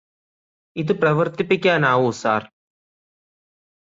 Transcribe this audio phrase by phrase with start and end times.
[0.75, 2.47] ഇത് പ്രവര്ത്തിപ്പിക്കാനാവൂ സര്